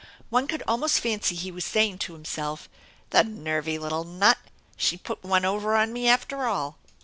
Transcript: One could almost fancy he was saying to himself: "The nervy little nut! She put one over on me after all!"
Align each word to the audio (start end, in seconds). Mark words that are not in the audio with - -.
One 0.31 0.47
could 0.47 0.63
almost 0.67 0.99
fancy 0.99 1.35
he 1.35 1.51
was 1.51 1.63
saying 1.63 1.99
to 1.99 2.13
himself: 2.13 2.67
"The 3.11 3.23
nervy 3.23 3.77
little 3.77 4.03
nut! 4.03 4.39
She 4.75 4.97
put 4.97 5.23
one 5.23 5.45
over 5.45 5.75
on 5.75 5.93
me 5.93 6.07
after 6.09 6.47
all!" 6.47 6.79